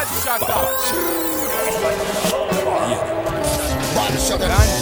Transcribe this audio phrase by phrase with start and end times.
[0.00, 0.40] Bad shot.
[3.94, 4.80] Bad shot.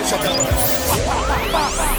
[0.00, 1.89] Ganja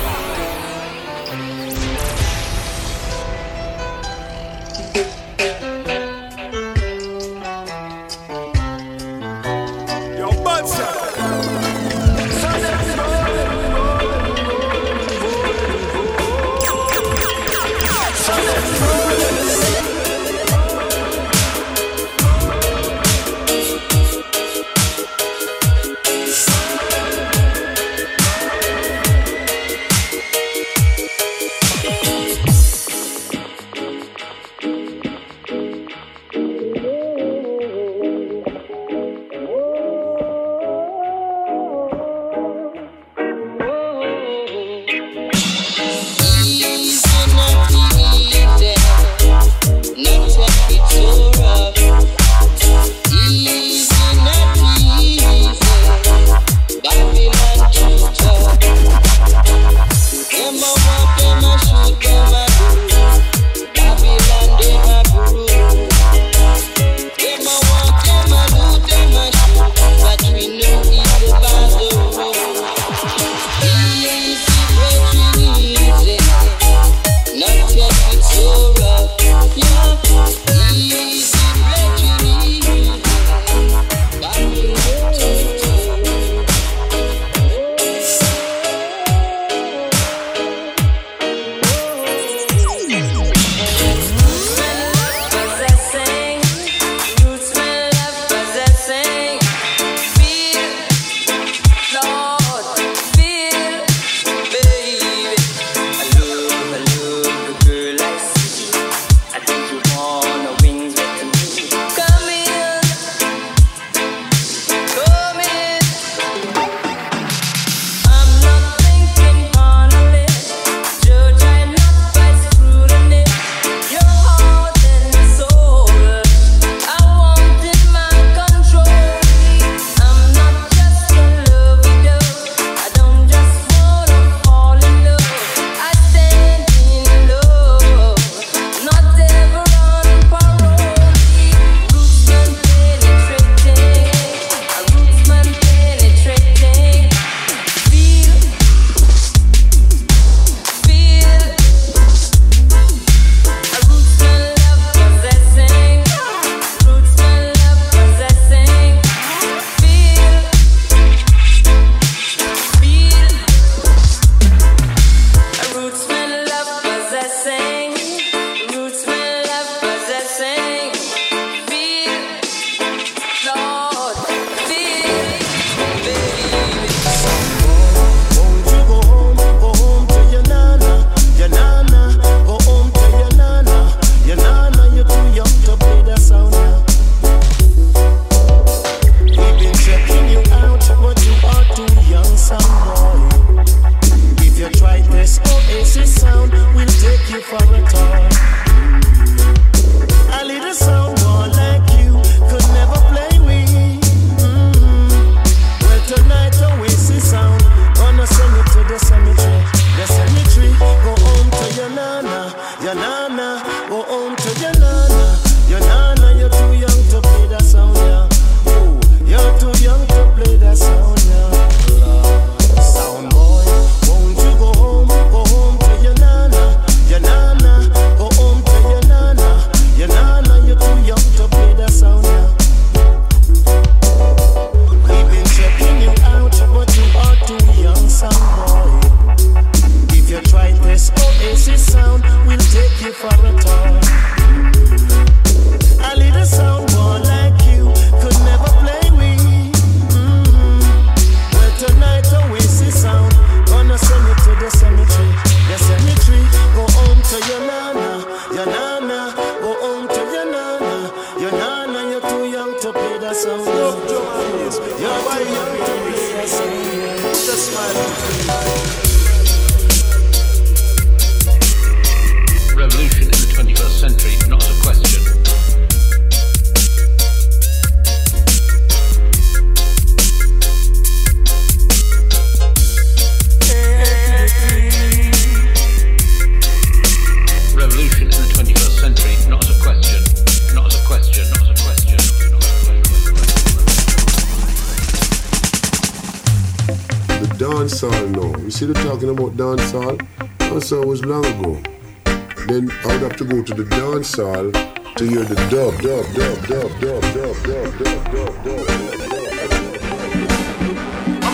[306.51, 306.59] From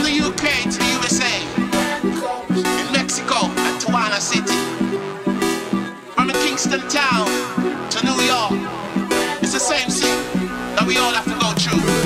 [0.02, 1.36] the UK to the USA,
[2.50, 4.58] in Mexico and Tijuana City,
[6.16, 7.28] from the Kingston town
[7.92, 8.54] to New York,
[9.44, 10.18] it's the same thing
[10.76, 11.97] that we all have to go through.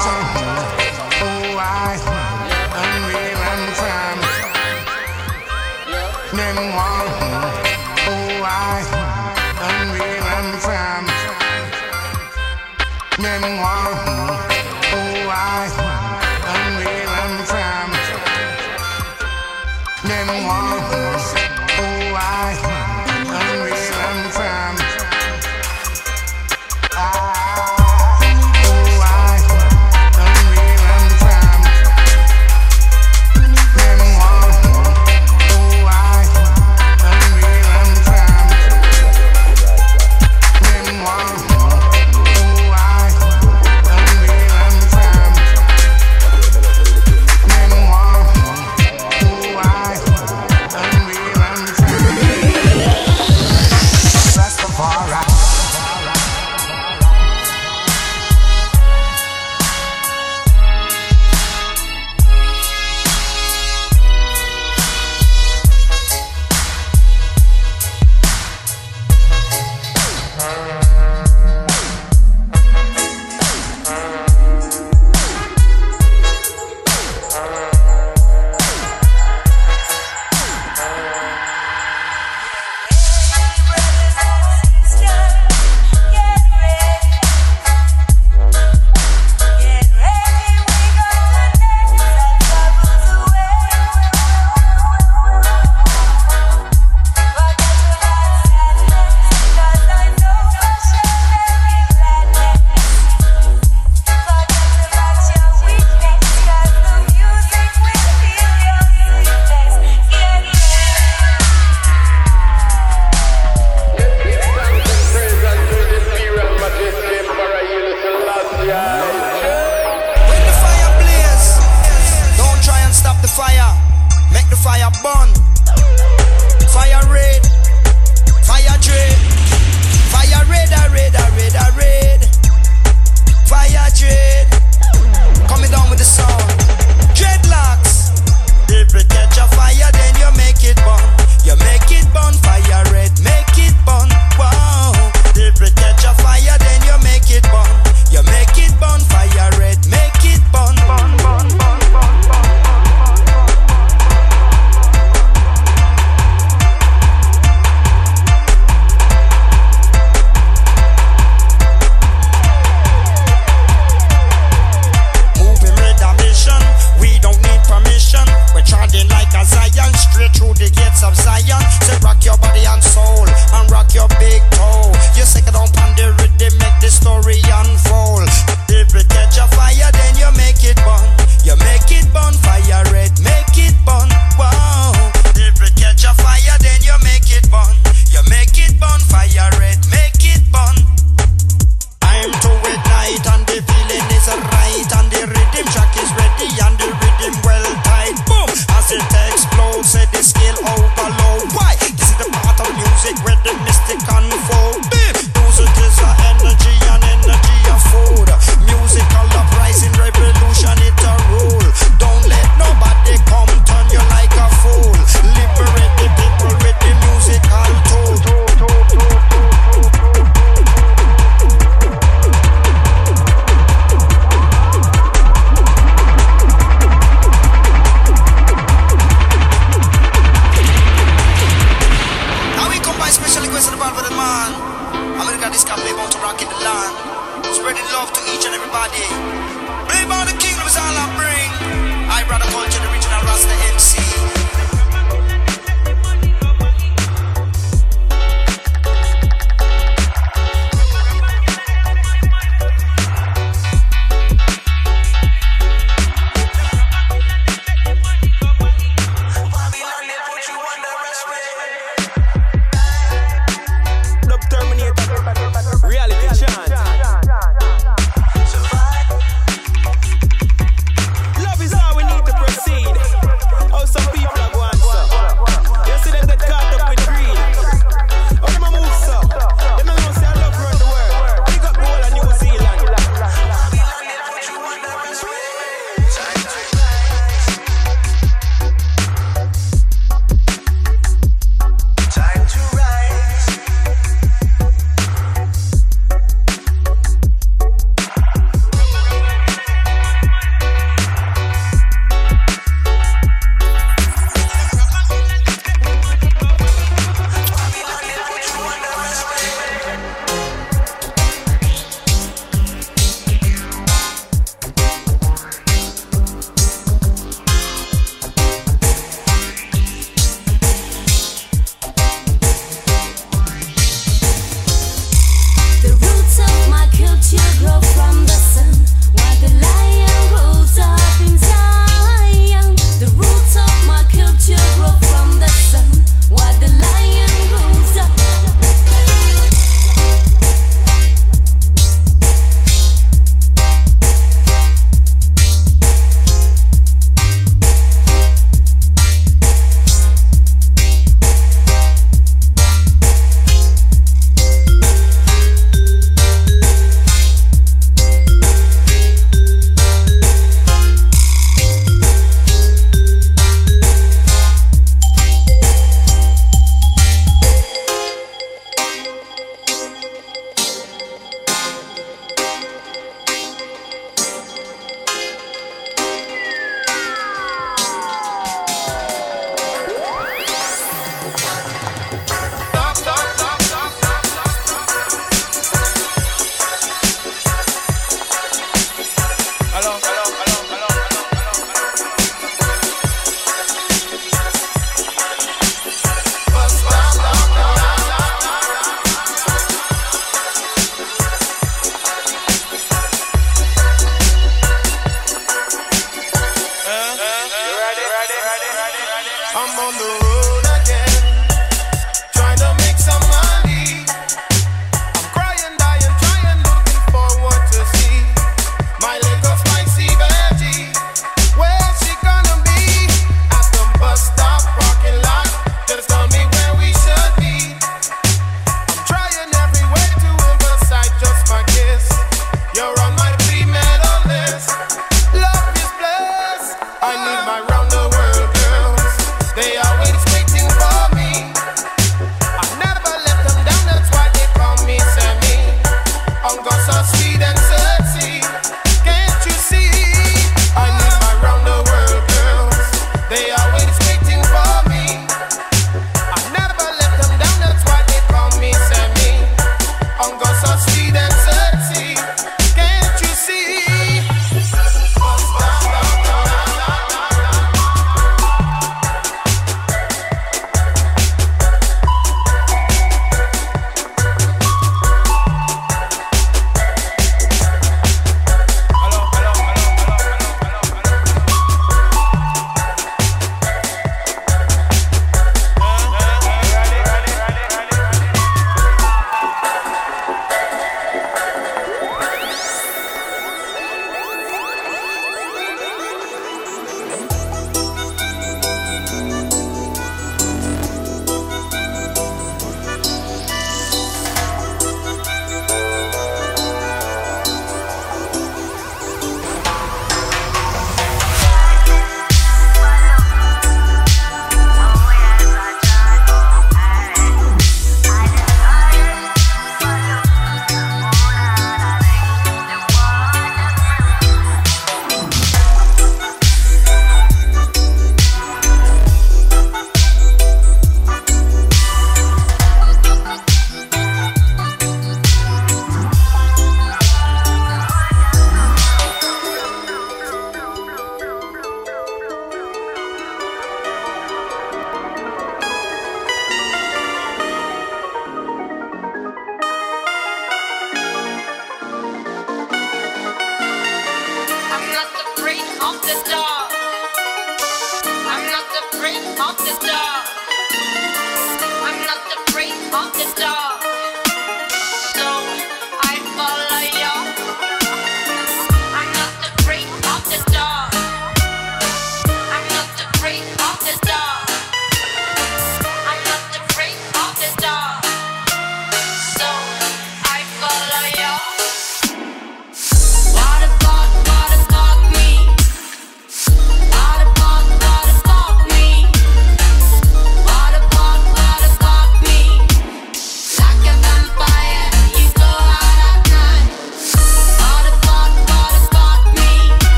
[0.00, 0.71] 江湖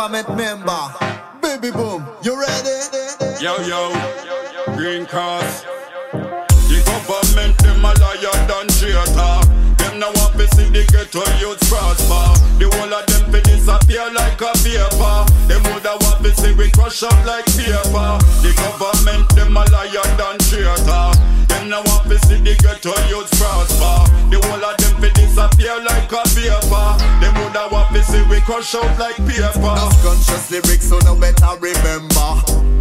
[0.00, 0.82] government member.
[1.42, 2.72] Baby Boom, you ready?
[3.38, 3.92] Yo, yo,
[4.74, 5.64] Green Cross.
[6.72, 9.36] The government, them a liar than traitor.
[9.76, 12.32] Them now want to see the ghetto youths prosper.
[12.56, 15.28] The whole of them fi disappear like a vapor.
[15.48, 17.89] Them woulda want to see we crush up like paper.
[28.50, 29.78] Crush up like paper.
[30.02, 32.30] Conscious lyrics, so no better remember.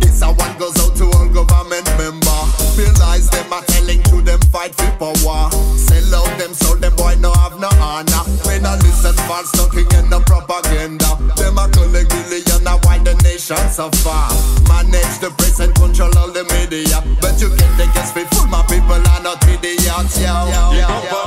[0.01, 2.41] This a one goes out to all government member.
[2.73, 5.51] Realize them are telling to them fight for power.
[5.77, 8.23] Sell out them so them boy no I have no honor.
[8.49, 11.13] May not listen false talking and no propaganda.
[11.38, 14.25] Them a collect billion and why the nation suffer.
[14.65, 16.97] Manage the press and control all the media.
[17.21, 20.17] But you can't take us for full, my people are not idiots.
[20.17, 21.18] Yo, yo, The yo,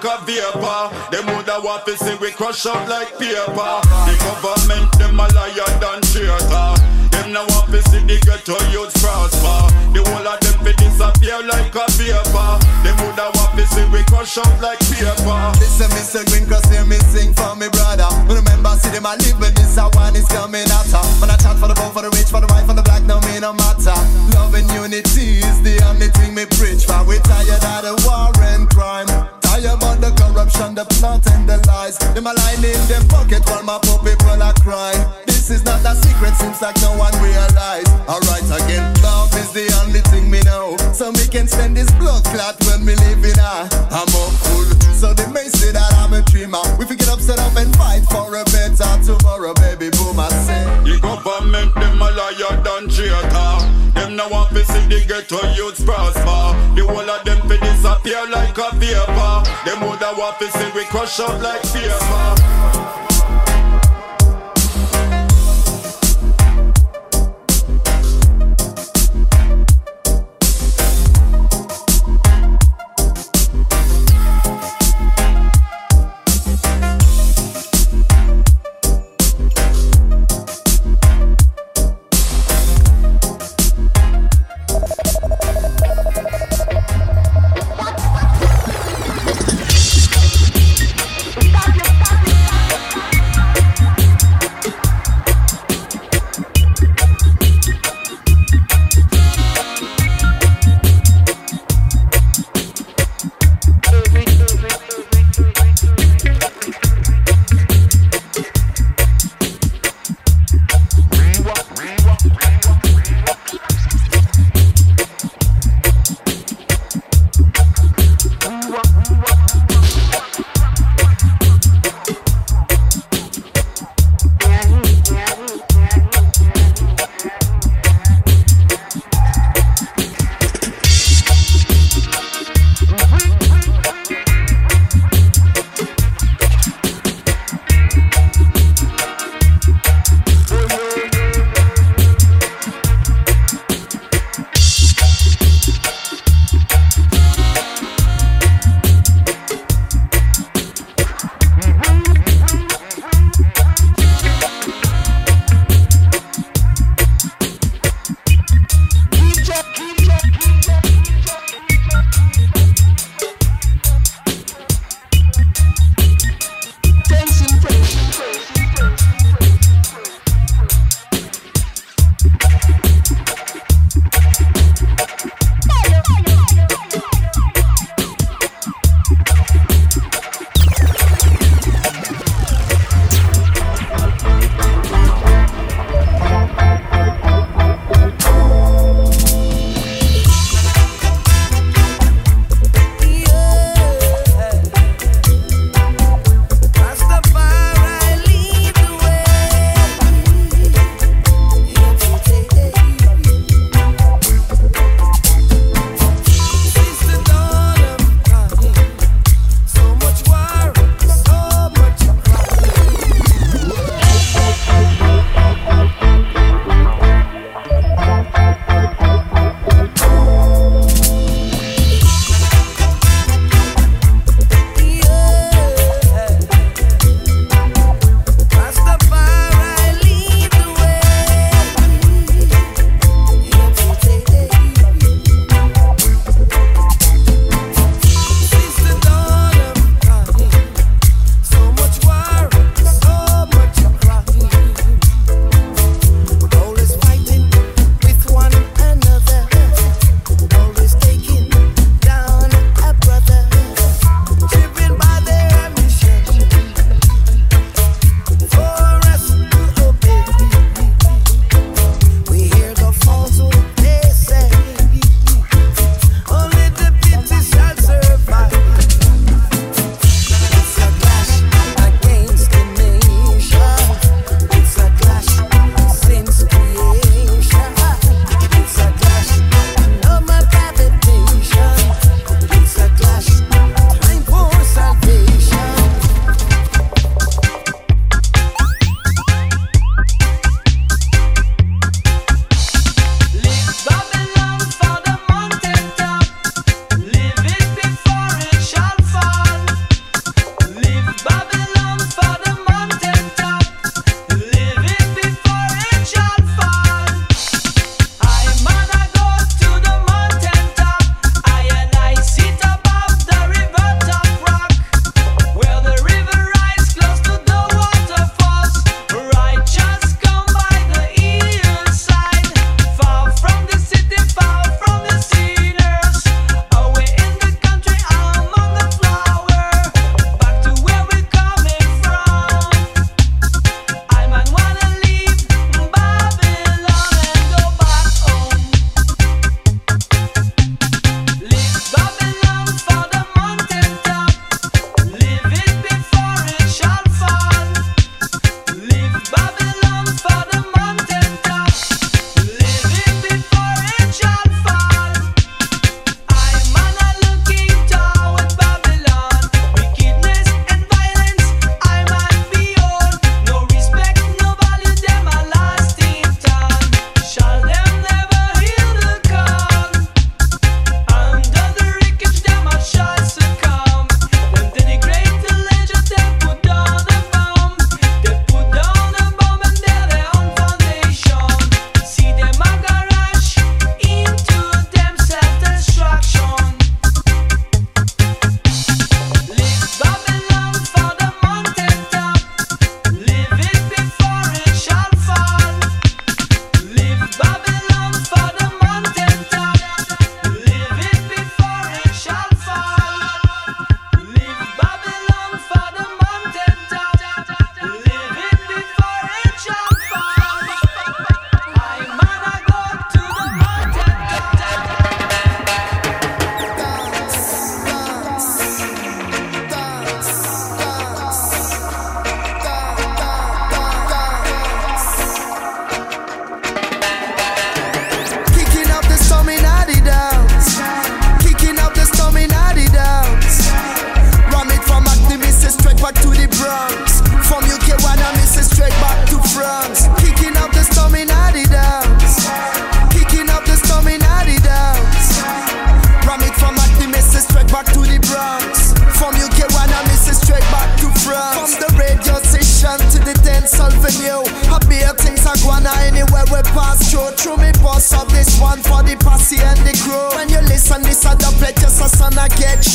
[0.00, 0.82] like a vapor.
[1.10, 3.74] Them woulda want to see we crush up like paper.
[4.08, 6.72] The government, them a liar than traitor.
[7.10, 9.68] Them now want to see the ghetto youths prosper.
[9.92, 12.50] The whole of them fi disappear like a vapor.
[12.84, 15.40] Them woulda want to see we crush up like paper.
[15.60, 16.24] Listen, Mr.
[16.30, 18.08] Green Cross, hear me sing for me brother.
[18.24, 21.02] Remember, see them I live, but this a one is coming after.
[21.20, 23.04] When I chat for the poor, for the rich, for the white, for the black,
[23.04, 23.96] no me no matter.
[24.32, 27.04] Love and unity is the only thing me preach for.
[27.04, 28.32] We tired of the war
[30.56, 31.98] about the plot and the lies.
[32.14, 35.00] Them a line in them pocket while my poor people are crying.
[35.26, 37.86] This is not a secret, seems like no one realize.
[38.08, 40.76] Alright again, love is the only thing me know.
[40.92, 43.68] So me can stand this blood clot when me live in a.
[43.90, 46.62] I'm hopeful, so they may say that I'm a dreamer.
[46.78, 50.18] We fi get upset up and fight for a better tomorrow, baby boom.
[50.18, 50.64] I say.
[50.84, 53.52] The government, them a liar than traitor.
[53.94, 56.54] Them now want to see the ghetto youths prosper.
[56.74, 57.39] The whole of them
[58.02, 59.42] disappear like a vapor.
[59.64, 63.09] Them woulda want to we crush up like paper.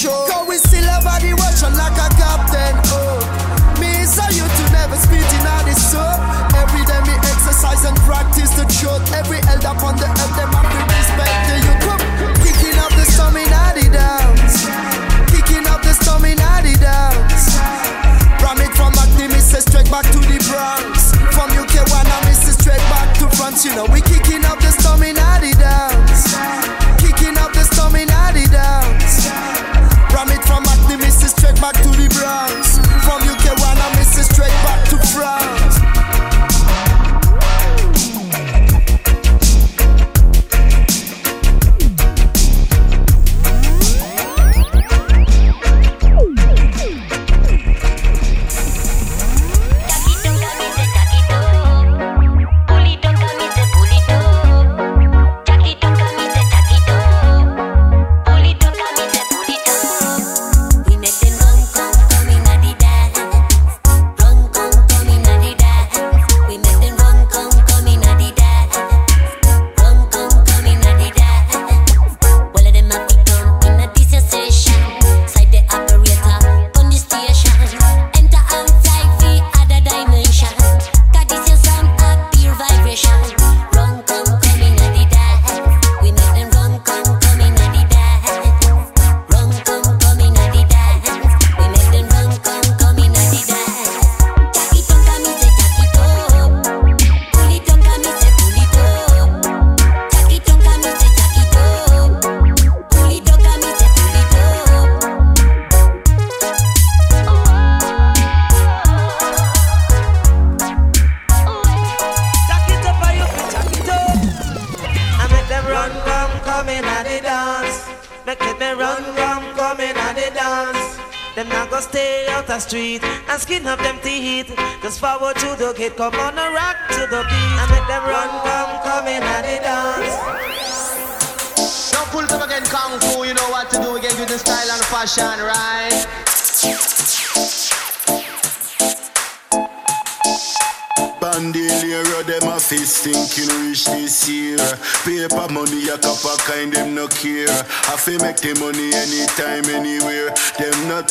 [0.06, 0.26] Show.
[0.30, 0.45] Cause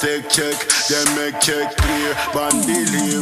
[0.05, 0.59] Them no take check,
[0.91, 3.14] them make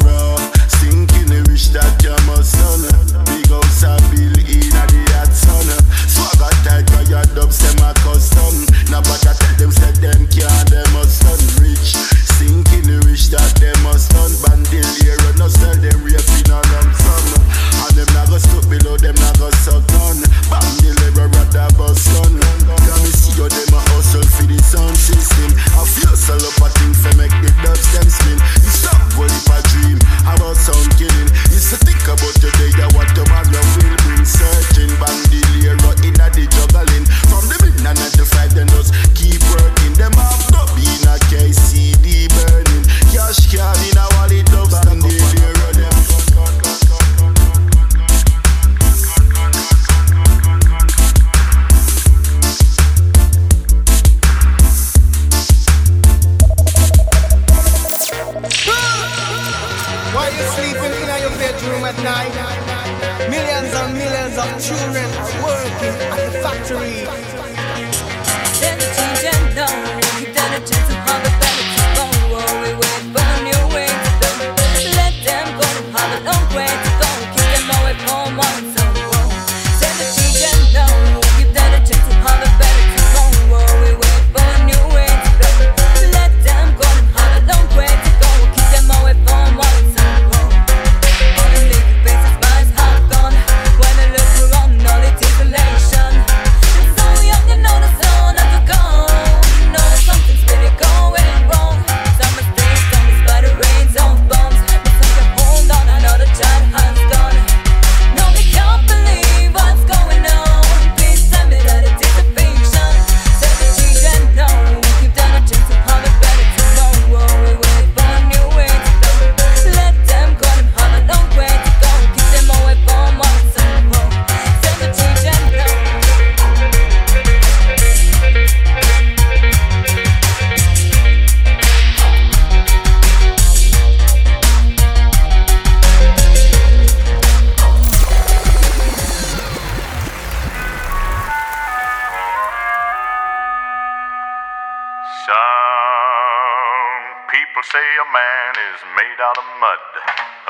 [147.63, 149.85] People say a man is made out of mud.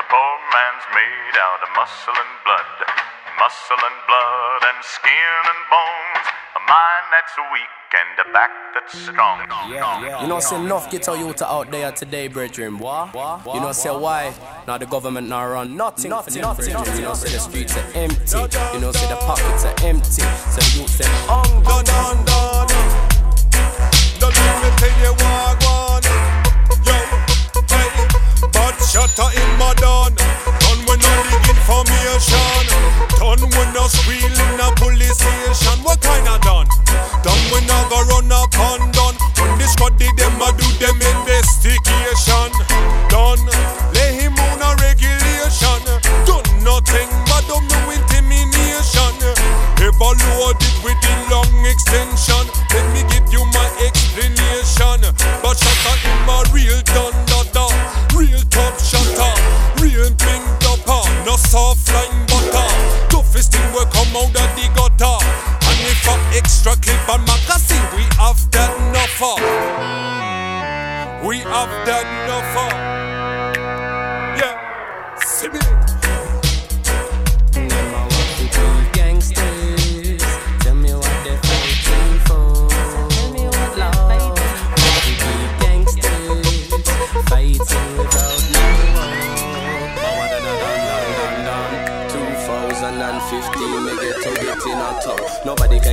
[0.01, 2.89] A poor man's made out of muscle and blood.
[3.37, 6.25] Muscle and blood and skin and bones.
[6.57, 9.41] A mind that's weak and a back that's strong.
[9.69, 12.79] You know, say enough get our youth out there today, brethren.
[12.79, 13.13] What?
[13.53, 14.33] You know, say why?
[14.65, 16.65] Now the government now run nothing, nothing, nothing.
[16.65, 18.39] You know, say the streets are empty.
[18.73, 20.23] You know, say the pockets are empty.
[20.49, 21.63] So the youth say hungry.
[21.63, 22.67] Done, done, done.
[24.19, 25.62] Don't let me tell you what,
[29.07, 30.15] shatter in my done.
[30.15, 32.63] Done when I dig information.
[33.19, 35.77] Done when I squeal in a police station.
[35.83, 36.67] What kind of done?
[37.23, 39.15] Done when I go run up and done.
[39.39, 42.49] When the squad did them, I do them investigation.
[43.11, 43.43] Done,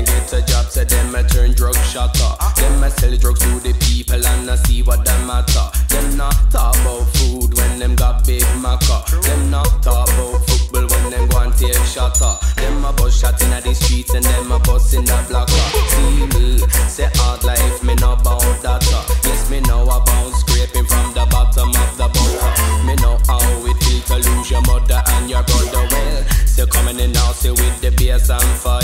[0.05, 0.20] top.
[0.31, 2.31] Get a job, so them a turn drug shotter.
[2.55, 5.66] Them a sell drugs to the people and I see what them matter.
[5.89, 9.03] Them not talk about food when them got big maca.
[9.22, 12.39] Them not talk about football when them go and take shatter.
[12.62, 15.66] Them a bus shot in the streets and them a bus in the blocker.
[15.99, 18.87] See me, say hard life, me know about that.
[18.87, 19.03] uh.
[19.26, 22.87] Yes, me know about scraping from the bottom of the butter.
[22.87, 25.83] Me know how it feel to lose your mother and your brother.
[25.91, 28.81] Well, still coming in now, say with the bass and fire.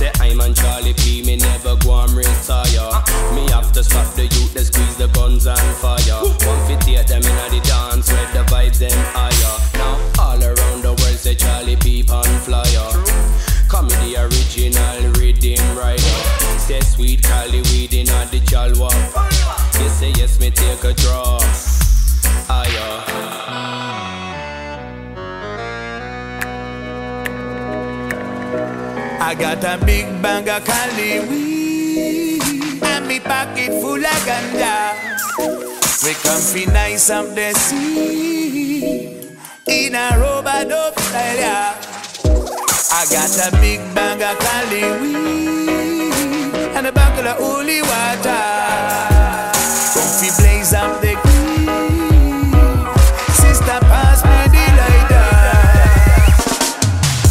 [0.00, 3.02] Say I'm on Charlie P, me never go and retire.
[3.34, 6.22] Me have to stop the youth, they squeeze the guns and fire.
[6.22, 9.56] One fit take them in the dance where the vibes them higher.
[9.78, 12.90] Now all around the world say Charlie P on flyer.
[13.68, 16.18] Comedy original rhythm rider.
[16.58, 18.90] Say sweet Cali weed in the jalwa.
[19.80, 21.38] You say yes, me take a draw.
[22.48, 23.99] Higher.
[29.30, 34.92] I got a big bag of Cali weed and me pocket full of ganja.
[36.02, 41.76] We comfy nice up the sea in a rubber dub style.
[42.90, 48.42] I got a big bag of Cali weed and a buckle of holy water.
[49.94, 51.70] Comfy blaze up the key.
[53.38, 55.30] Sister, pass me the lighter.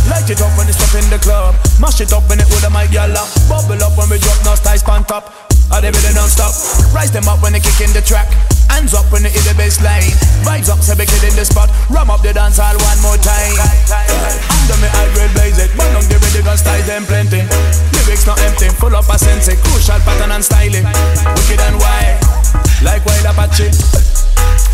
[0.10, 1.69] Light it up when it's up in the club.
[1.80, 3.32] Mash it up when it with a my gal up.
[3.48, 5.32] Bubble up when we drop no ties pan top.
[5.72, 6.52] Are they really non-stop?
[6.92, 8.28] Rise them up when they kick in the track.
[8.68, 10.12] Hands up when they hit the bass line.
[10.44, 11.70] Vibes up, so we in the spot.
[11.90, 13.56] Ram up the dance hall one more time.
[13.56, 15.72] Under me high grade blaze it.
[15.78, 17.46] Burn down the ready gun styles them plenty.
[17.96, 19.48] Lyrics not empty, full up a sense.
[19.48, 20.84] Crucial pattern and styling.
[20.84, 22.18] Wicked and wild,
[22.84, 24.09] like wild Apache.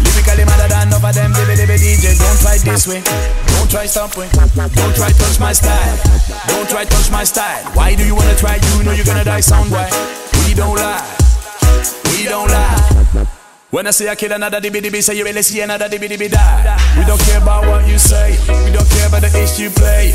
[0.03, 4.95] Lyrically madder than of them dibby DJ Don't try this way, don't try stop Don't
[4.95, 5.97] try touch my style,
[6.47, 7.63] don't try touch my style.
[7.73, 9.71] Why do you wanna try, you know you're gonna die sound
[10.45, 11.17] We don't lie,
[12.11, 12.94] we don't lie
[13.71, 16.95] when I say I kill another dibby, say you really see another dibby die.
[16.97, 20.13] We don't care about what you say, we don't care about the issue play.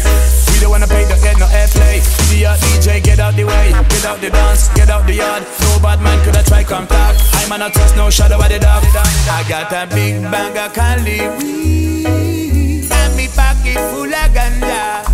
[0.52, 2.00] We don't wanna pay the get no airplay.
[2.30, 5.42] The DJ, get out the way, get out the dance, get out the yard.
[5.60, 7.16] No bad man could I try come talk.
[7.34, 8.84] I'm not trust no shadow of the dark.
[8.84, 15.04] I got a big bag of Cali weed, and me pocket full of ganja.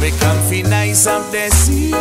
[0.00, 1.92] We comfy nice up the sea,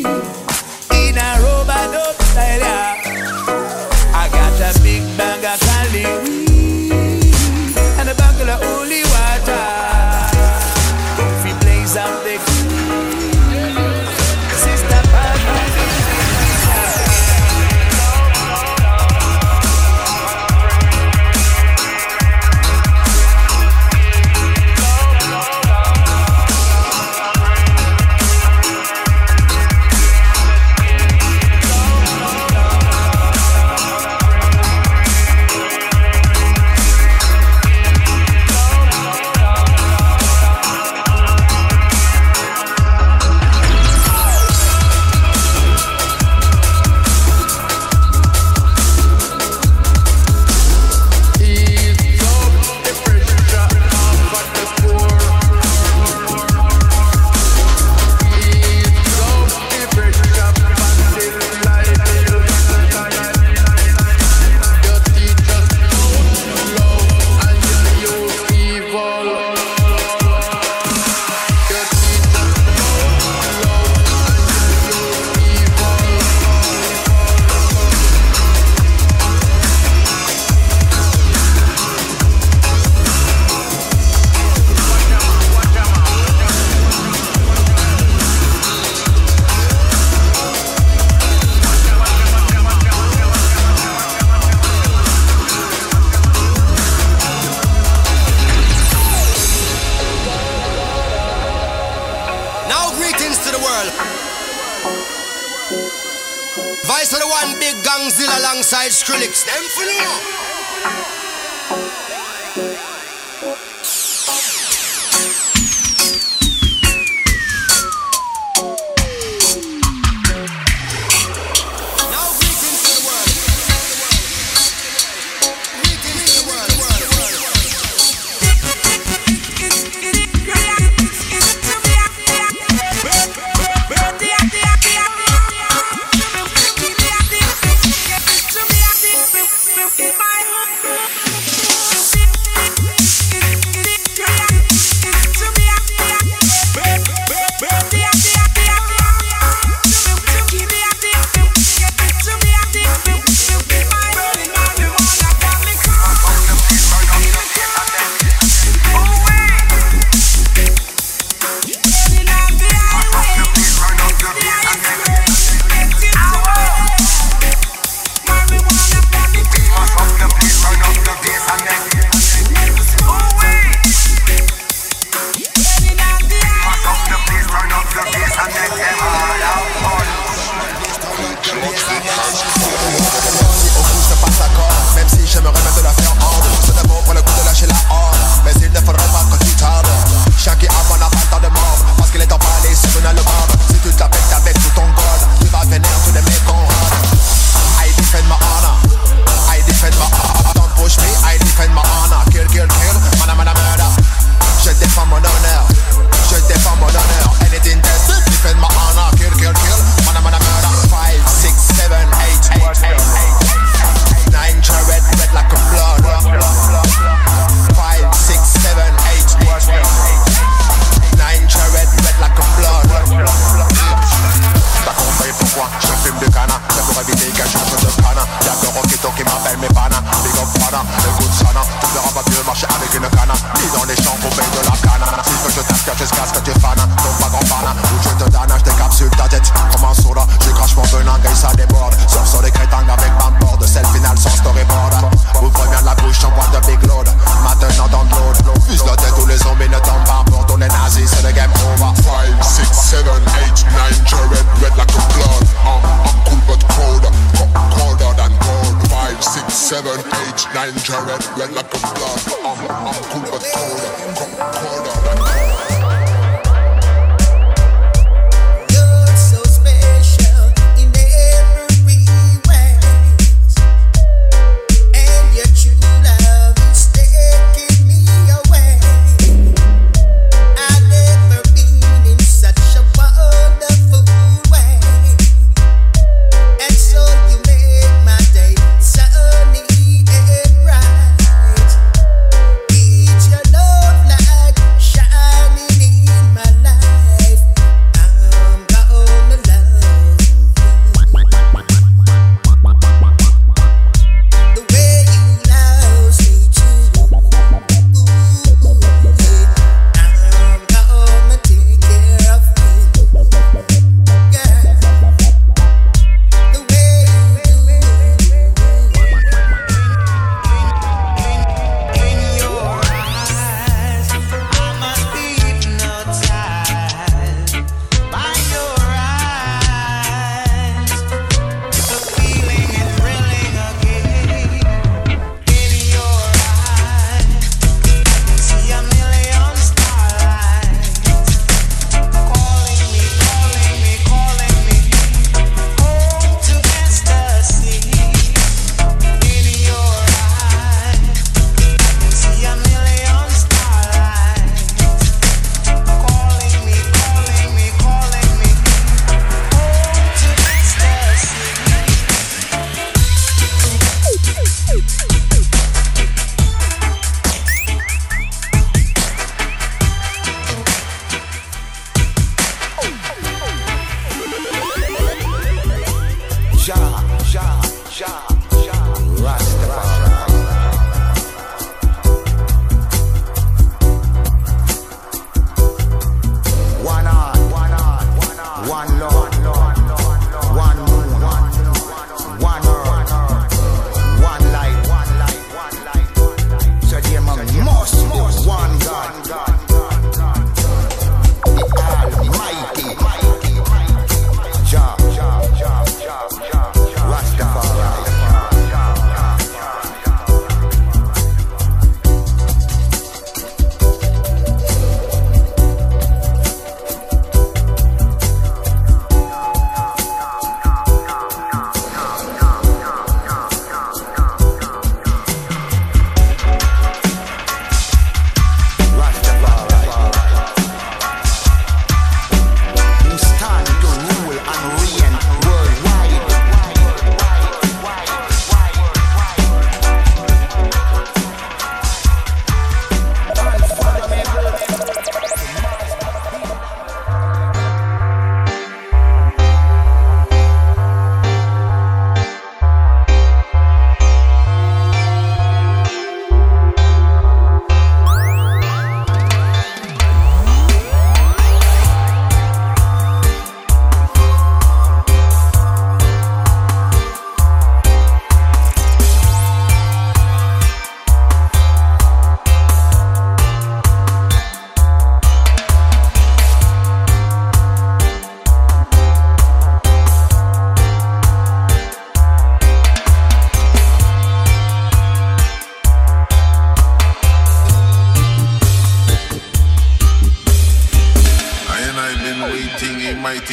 [0.00, 2.93] in a rubber dub style.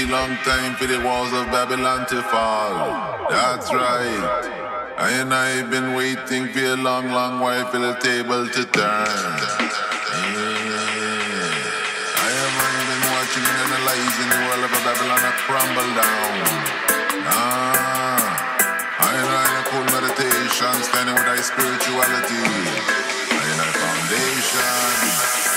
[0.01, 3.27] Mighty long time for the walls of Babylon to fall.
[3.29, 4.95] That's right.
[4.97, 8.65] I and I have been waiting for a long, long while for the table to
[8.65, 8.71] turn.
[8.73, 10.47] Yeah.
[12.17, 12.55] I have
[12.89, 16.35] been watching and analyzing the world of Babylon a crumble down.
[17.29, 18.25] Ah,
[18.99, 22.41] I and I a cool meditation, standing with thy spirituality.
[23.29, 25.50] I and I foundation.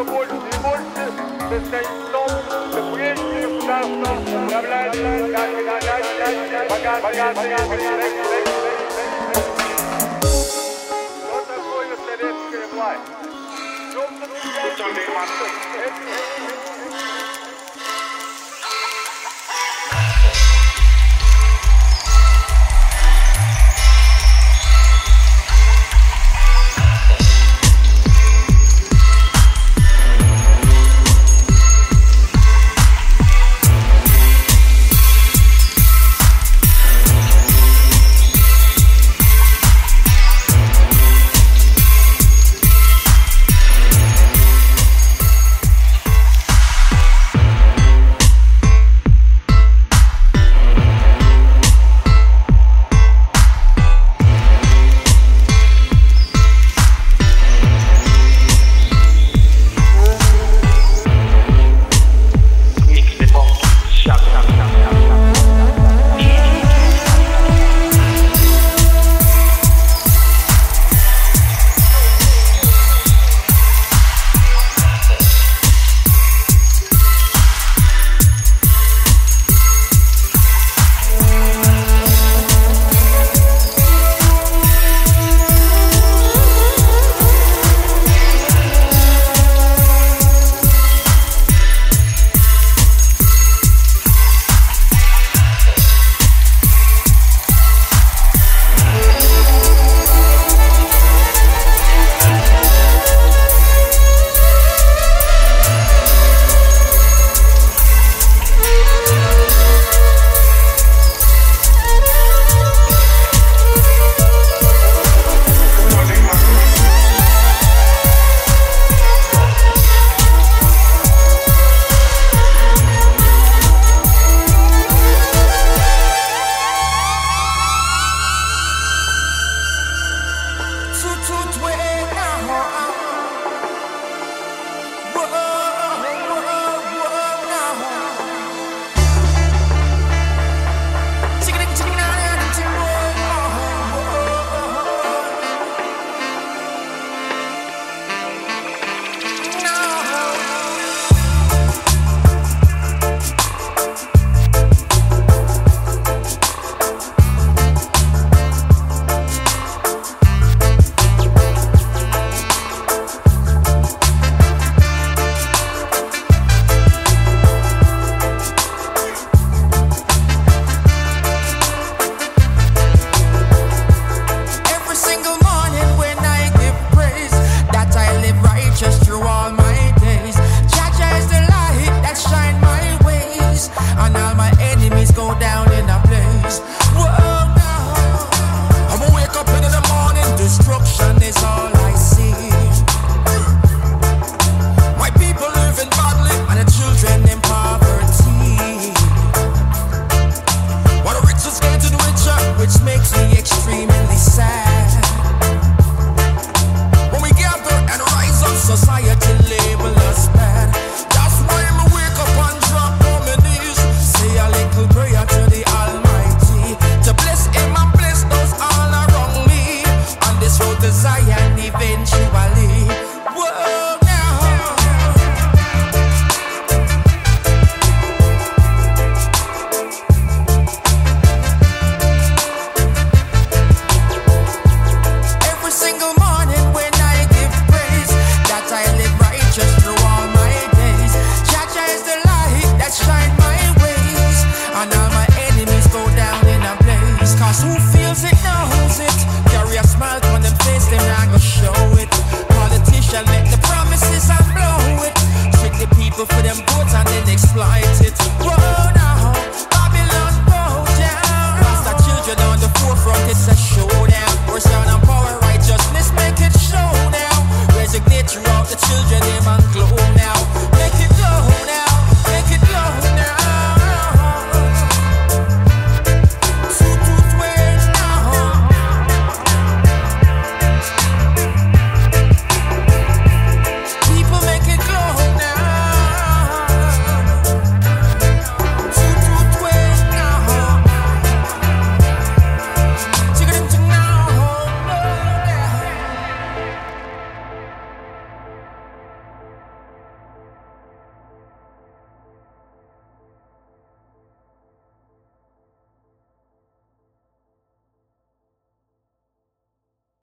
[0.00, 1.12] Все больше и больше,
[1.50, 5.64] состоит в том, что прежде государством управляют богатые,
[6.68, 7.58] богатые,
[11.20, 13.08] Что такое советская власть?
[13.10, 17.49] В чем заключается сущность этой